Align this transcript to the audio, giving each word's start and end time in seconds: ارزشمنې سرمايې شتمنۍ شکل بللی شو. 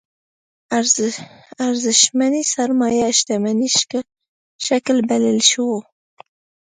ارزشمنې 1.67 2.41
سرمايې 2.53 3.09
شتمنۍ 3.17 3.69
شکل 4.67 4.97
بللی 5.09 5.39
شو. 5.49 5.69